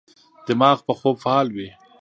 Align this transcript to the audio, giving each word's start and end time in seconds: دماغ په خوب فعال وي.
دماغ 0.47 0.77
په 0.87 0.93
خوب 0.99 1.15
فعال 1.23 1.47
وي. 1.55 1.69